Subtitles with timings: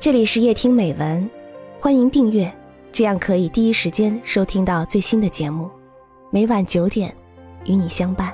[0.00, 1.28] 这里是夜听美文，
[1.80, 2.56] 欢迎订阅，
[2.92, 5.68] 这样可以第一时间收听到最新的节目。
[6.30, 7.12] 每晚九点，
[7.64, 8.32] 与你相伴。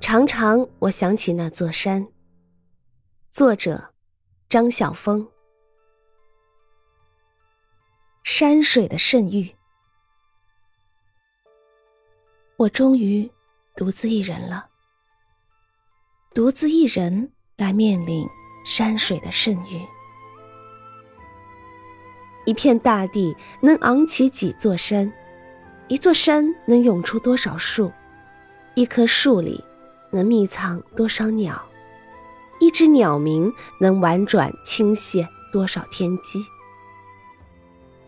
[0.00, 2.08] 常常我想起那座山。
[3.30, 3.94] 作者：
[4.48, 5.28] 张晓峰。
[8.24, 9.54] 山水的圣域，
[12.56, 13.30] 我终于
[13.76, 14.66] 独自一人了。
[16.34, 18.26] 独自一人来面临。
[18.68, 19.80] 山水的圣域，
[22.44, 25.10] 一片大地能昂起几座山，
[25.88, 27.90] 一座山能涌出多少树，
[28.74, 29.64] 一棵树里
[30.10, 31.66] 能密藏多少鸟，
[32.60, 33.50] 一只鸟鸣
[33.80, 36.44] 能婉转倾泻多少天机。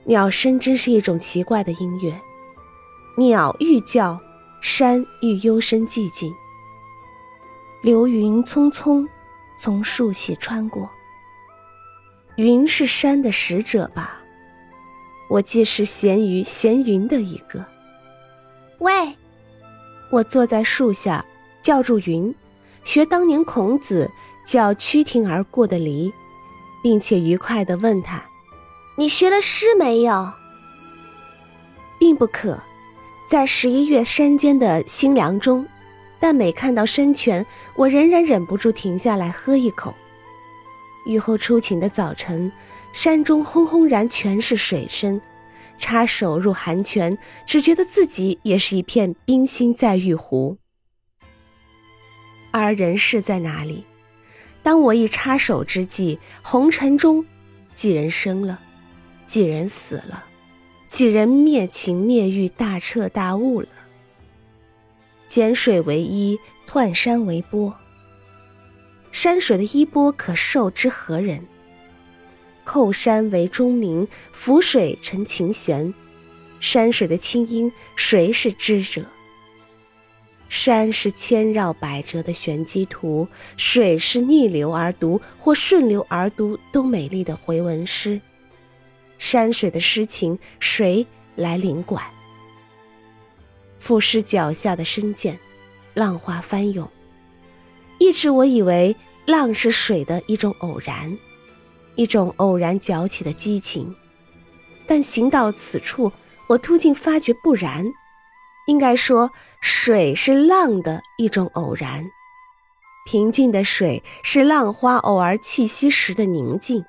[0.04, 2.20] 鸟声真是一种奇怪的音乐，
[3.16, 4.20] 鸟欲叫，
[4.60, 6.30] 山欲幽深寂静，
[7.80, 9.09] 流云匆匆。
[9.62, 10.88] 从树隙穿过，
[12.37, 14.18] 云是山的使者吧？
[15.29, 17.62] 我既是闲鱼闲云的一个。
[18.79, 19.15] 喂，
[20.10, 21.23] 我坐在树下
[21.60, 22.34] 叫住云，
[22.84, 24.10] 学当年孔子
[24.46, 26.10] 叫趋庭而过的狸，
[26.82, 28.24] 并且愉快地问他
[28.96, 30.32] ：“你学了诗没有？”
[32.01, 32.59] 并不可，
[33.29, 35.68] 在十一月山间的新凉中。
[36.21, 39.95] 但每看到山泉，我仍然忍不住停下来喝一口。
[41.07, 42.52] 雨后初晴的早晨，
[42.93, 45.21] 山中轰轰然全是水声，
[45.79, 50.59] 插手入寒泉，只觉得自己也是一片冰心在玉壶。
[52.51, 53.84] 而人世在哪里？
[54.62, 57.24] 当我一插手之际，红尘中，
[57.73, 58.60] 几人生了，
[59.24, 60.24] 几人死了，
[60.87, 63.68] 几人灭情灭欲，大彻大悟了。
[65.31, 67.72] 减水为衣，幍山为钵。
[69.12, 71.47] 山水的衣钵可受之何人？
[72.64, 75.94] 扣山为钟鸣，浮水成琴弦。
[76.59, 79.05] 山水的清音，谁是知者？
[80.49, 88.21] 山是千绕百折的玄机图，水是逆流而读或顺流而读都美丽的回文诗。
[89.16, 91.06] 山水的诗情，谁
[91.37, 92.05] 来领管？
[93.81, 95.37] 赋诗脚下的深涧，
[95.95, 96.89] 浪花翻涌。
[97.99, 98.95] 一直我以为
[99.27, 101.19] 浪是水的一种偶然，
[101.97, 103.97] 一种偶然搅起的激情。
[104.87, 106.13] 但行到此处，
[106.49, 107.93] 我突竟发觉不然。
[108.67, 112.11] 应该说，水是浪的一种偶然。
[113.07, 116.85] 平静的水是浪花偶尔气息时的宁静。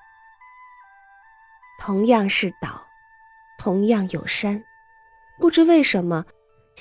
[1.79, 2.88] 同样是岛，
[3.58, 4.63] 同样有山，
[5.40, 6.25] 不知为什么。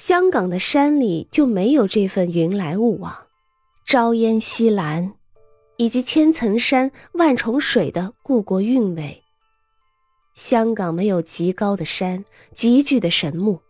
[0.00, 3.26] 香港的山里就没有这份云来雾往、
[3.84, 5.12] 朝烟夕蓝，
[5.76, 9.22] 以及千层山万重水的故国韵味。
[10.32, 12.24] 香港没有极高的山、
[12.54, 13.60] 极巨的神木，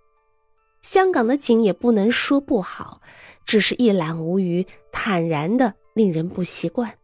[0.80, 3.00] 香港的景也不能说不好，
[3.44, 6.96] 只是一览无余、坦然的，令人不习惯。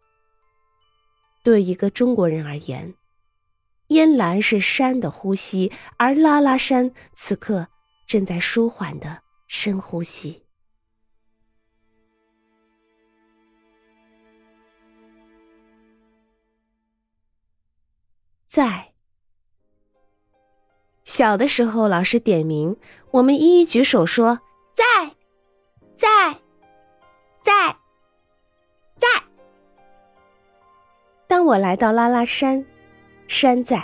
[1.43, 2.95] 对一个中国人而言，
[3.89, 7.67] 烟岚是山的呼吸，而拉拉山此刻。
[8.07, 10.45] 正在舒缓的深呼吸，
[18.47, 18.93] 在
[21.03, 22.77] 小的时候，老师点名，
[23.11, 24.41] 我们一一举手说
[24.73, 24.85] 在，
[25.97, 26.41] 在，
[27.43, 27.77] 在，
[28.97, 29.09] 在。
[31.27, 32.65] 当我来到拉拉山，
[33.27, 33.81] 山在；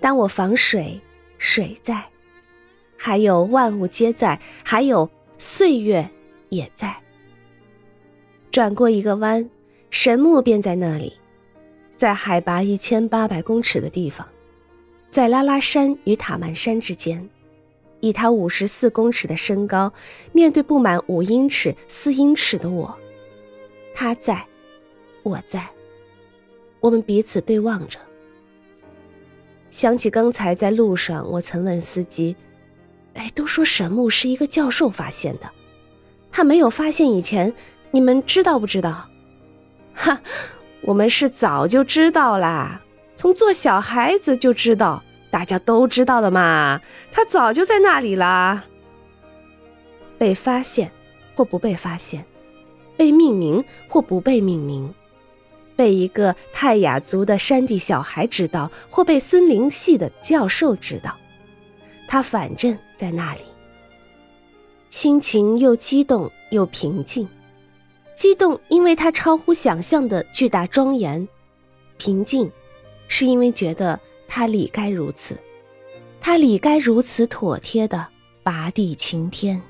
[0.00, 1.00] 当我防水，
[1.38, 2.10] 水在。
[3.00, 6.10] 还有万物皆在，还有岁月
[6.48, 6.94] 也在。
[8.50, 9.48] 转过一个弯，
[9.88, 11.12] 神木便在那里，
[11.96, 14.26] 在海拔一千八百公尺的地方，
[15.10, 17.30] 在拉拉山与塔曼山之间，
[18.00, 19.92] 以他五十四公尺的身高，
[20.32, 22.98] 面对不满五英尺、四英尺的我，
[23.94, 24.44] 他在，
[25.22, 25.68] 我在，
[26.80, 27.98] 我们彼此对望着。
[29.70, 32.34] 想起刚才在路上，我曾问司机。
[33.18, 35.50] 哎，都说神木是一个教授发现的，
[36.30, 37.52] 他没有发现以前，
[37.90, 39.08] 你们知道不知道？
[39.92, 40.20] 哈，
[40.82, 42.80] 我们是早就知道啦，
[43.16, 46.80] 从做小孩子就知道，大家都知道的嘛。
[47.10, 48.64] 他早就在那里啦。
[50.16, 50.92] 被发现
[51.34, 52.24] 或不被发现，
[52.96, 54.94] 被命名或不被命名，
[55.74, 61.16] 被一个泰雅族的山地小孩知道，或被森林系的教授知道。
[62.08, 63.42] 他反正在那里，
[64.90, 67.28] 心情又激动又平静。
[68.16, 71.24] 激动，因为他超乎想象的巨大庄严；
[71.98, 72.50] 平静，
[73.06, 75.38] 是因为觉得他理该如此，
[76.20, 78.08] 他理该如此妥帖的
[78.42, 79.62] 拔地擎天。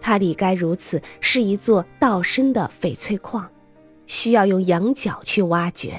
[0.00, 3.48] 他理该如此，是一座道深的翡翠矿，
[4.06, 5.94] 需要用羊角去挖掘。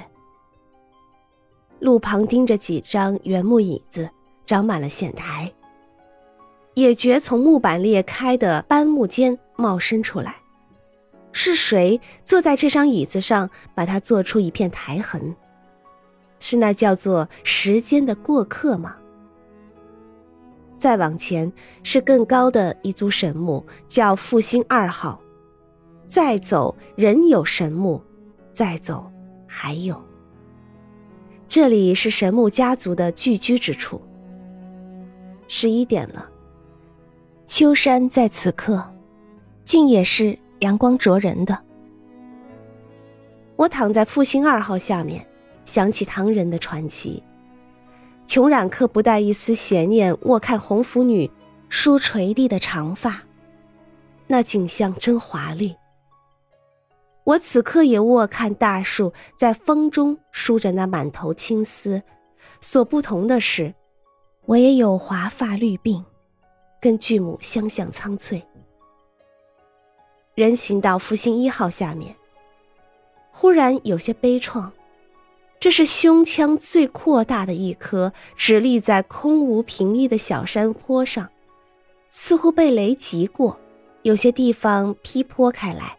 [1.79, 4.09] 路旁钉着几张原木椅子，
[4.49, 5.53] 长满了线苔。
[6.73, 10.37] 野蕨从木板裂开的斑木间冒生出来，
[11.31, 15.35] 是谁坐在这张椅子上，把它做出一片苔痕？
[16.39, 18.97] 是那叫做时间的过客吗？
[20.79, 21.53] 再往前
[21.83, 25.21] 是更高的一组神木，叫复兴二号。
[26.07, 28.01] 再走仍有神木，
[28.51, 29.11] 再走
[29.47, 30.03] 还有。
[31.47, 34.01] 这里是神木家族的聚居之处。
[35.49, 36.29] 十一点了。
[37.47, 38.87] 秋山在此刻，
[39.63, 41.59] 竟也是阳光灼人的。
[43.55, 45.27] 我躺在复兴二号下面，
[45.65, 47.21] 想起唐人的传奇。
[48.27, 51.29] 穷染客不带一丝邪念，卧看红拂女
[51.67, 53.23] 梳垂地的长发，
[54.27, 55.75] 那景象真华丽。
[57.23, 62.03] 我此刻也卧看大树在风中梳着那满头青丝，
[62.61, 63.73] 所不同的是，
[64.49, 66.03] 我也有华发绿鬓。
[66.81, 68.41] 跟巨母相向苍翠。
[70.33, 72.15] 人行到复兴一号下面，
[73.31, 74.71] 忽然有些悲怆。
[75.59, 81.29] 这是胸腔最扩大的一颗，直立在空无平地的小山坡上，
[82.07, 83.59] 似乎被雷击过，
[84.01, 85.95] 有些地方劈坡开来，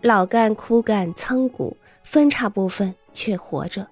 [0.00, 3.86] 老干、枯干、苍骨分叉部分却活着。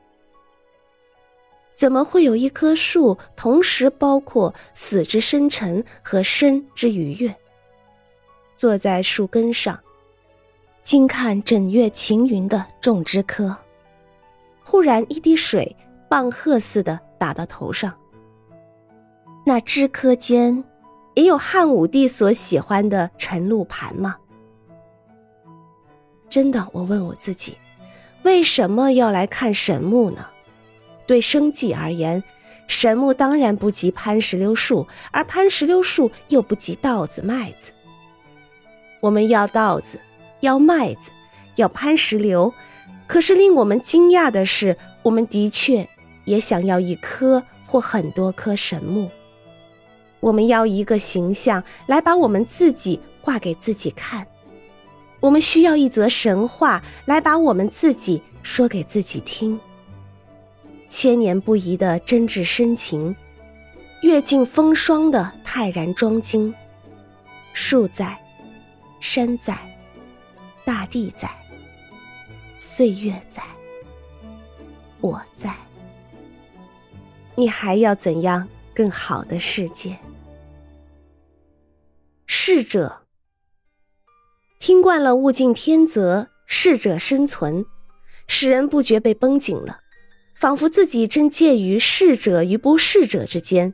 [1.75, 7.35] 怎么会有一棵树同时包括死之深沉和生之愉悦？
[8.55, 9.79] 坐在树根上，
[10.85, 13.55] 静看整月晴云的种枝柯。
[14.63, 15.77] 忽然一滴水
[16.09, 17.93] 棒喝似的打到头上。
[19.45, 20.63] 那枝柯间，
[21.15, 24.17] 也有汉武帝所喜欢的晨露盘吗？
[26.29, 27.59] 真的，我问我自己，
[28.23, 30.29] 为什么要来看神木呢？
[31.07, 32.23] 对生计而言，
[32.67, 37.73] 神木当然不及攀石榴树，而攀石榴树又不及稻子、麦子。
[39.01, 40.01] 我们要稻子，
[40.41, 41.11] 要麦子，
[41.57, 42.55] 要攀石榴，
[43.07, 45.89] 可是令我们惊讶的是，我们的确
[46.25, 49.11] 也想要一棵或很多棵神木。
[50.21, 54.27] 我们要一个形象来把我们自己画给自己看，
[55.21, 59.61] 我们需要一则神话来把我们自己说给自己听。
[60.89, 63.15] 千年不移的真挚深情，
[64.03, 66.53] 阅尽风霜的泰然庄矜。
[67.53, 68.19] 树在，
[69.01, 69.57] 山在，
[70.65, 71.31] 大地在，
[72.59, 73.43] 岁月在，
[75.01, 75.55] 我在。
[77.37, 79.99] 你还要怎样更好的世界？
[82.27, 83.03] 逝者，
[84.59, 87.65] 听惯了物竞天择，适者生存，
[88.27, 89.81] 使人不觉被绷紧了。
[90.45, 93.73] 仿佛自己正介于逝者与不逝者之间，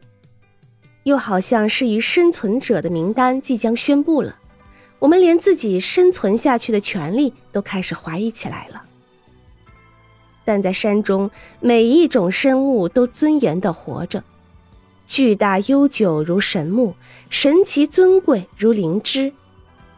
[1.03, 4.37] 又好像是于生存者的名单即将宣布了，
[5.01, 8.85] 我们连自己生存下去的权利都开始怀疑起来了。
[10.45, 14.23] 但在山中，每一种生物都尊严的活着，
[15.09, 16.95] 巨大悠久如神木，
[17.31, 19.33] 神奇尊贵如灵芝，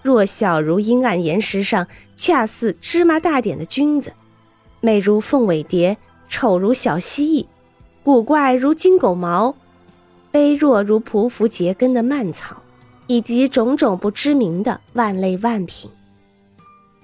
[0.01, 1.87] 弱小如阴暗岩石上
[2.17, 4.15] 恰似芝麻大点的菌子，
[4.81, 5.99] 美如凤尾蝶。
[6.33, 7.47] 丑如小蜥蜴，
[8.03, 9.55] 古怪如金狗毛，
[10.33, 12.63] 卑弱如匍匐结根的蔓草，
[13.07, 15.91] 以及种种不知名的万类万品。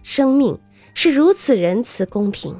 [0.02, 0.58] 生命
[0.94, 2.56] 是如此仁慈公平，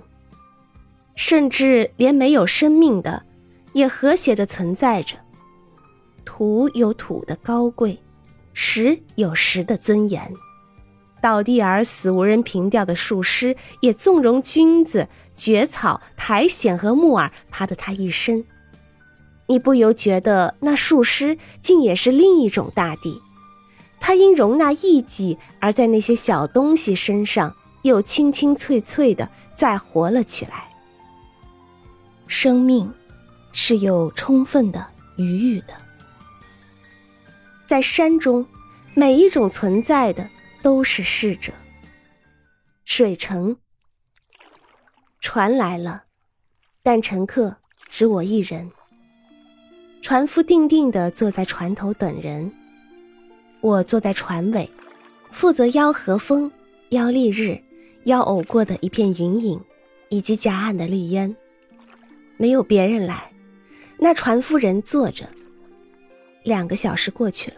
[1.17, 3.25] 甚至连没有生命的，
[3.73, 5.17] 也和谐的存在着。
[6.27, 7.99] 土有土的高贵，
[8.53, 10.35] 石有石的尊严。
[11.21, 18.45] 倒地而死、无人凭吊的树尸，也纵容君子、蕨草、苔藓和木耳爬得他一身。
[19.47, 23.23] 你不由觉得那树尸竟也是另一种大地，
[23.99, 30.71] 它因容纳异己而在那些小东西身上又清清脆脆的再活了起来。
[32.27, 32.93] 生命
[33.53, 35.75] 是有充分的余裕的，
[37.65, 38.47] 在山中，
[38.95, 40.29] 每一种存在的。
[40.61, 41.53] 都是逝者。
[42.85, 43.57] 水城，
[45.21, 46.05] 船来了，
[46.83, 47.57] 但乘客
[47.89, 48.71] 只我一人。
[50.01, 52.51] 船夫定定地坐在船头等人，
[53.61, 54.71] 我坐在船尾，
[55.33, 56.51] 负责邀和风、
[56.91, 57.61] 邀丽日、
[58.05, 59.61] 邀偶过的一片云影，
[60.09, 61.35] 以及夹岸的绿烟。
[62.37, 63.33] 没有别人来，
[63.99, 65.29] 那船夫人坐着。
[66.45, 67.57] 两个小时过去了，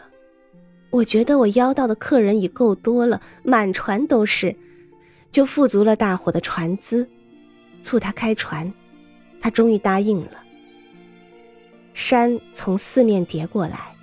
[0.89, 4.57] 我觉得我邀到的客人已够多了，满船都是，
[5.31, 7.09] 就付足了大伙的船资，
[7.83, 8.73] 促他开船，
[9.41, 10.43] 他终于答应了。
[11.93, 13.95] 山从四面叠过来，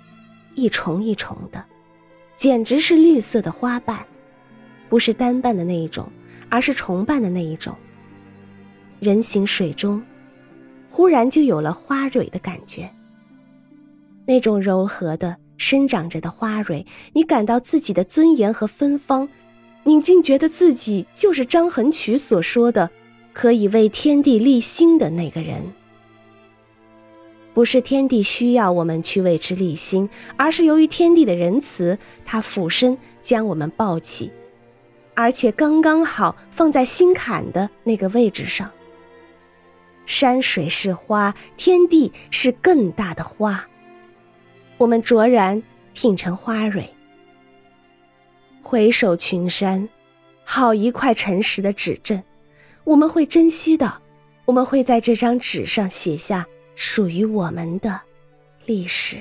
[0.54, 1.64] 一重一重的，
[2.36, 4.06] 简直是绿色的花瓣，
[4.88, 6.10] 不是单瓣的那一种，
[6.48, 7.74] 而是重瓣的那一种。
[9.00, 10.02] 人行水中，
[10.88, 12.90] 忽然就有了花蕊的感觉。
[14.26, 19.28] 那种柔和的生长着的花蕊，你感到自己的尊严和芬芳，
[19.84, 22.90] 你竟觉得自己就是张衡曲所说的，
[23.38, 25.72] 可以为天地立心的那个人。
[27.54, 34.32] 不是天地需要我们去为之立心，而是由于天地的仁慈，他俯身将我们抱起，
[35.14, 38.72] 而且刚刚好放在心坎的那个位置上。
[40.04, 43.68] 山水是花，天地是更大的花。
[44.78, 45.62] 我们卓然
[45.94, 46.92] 挺成花蕊，
[48.62, 49.88] 回首群山，
[50.42, 52.24] 好一块诚实的指阵，
[52.88, 54.00] 我们会珍惜的，
[54.46, 58.00] 我们会在这张纸上写下属于我们的
[58.64, 59.18] 历史。